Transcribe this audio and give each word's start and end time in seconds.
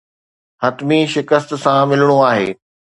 حتمي 0.63 0.99
شڪست 1.15 1.49
سان 1.65 1.79
ملڻو 1.91 2.17
آهي. 2.31 2.47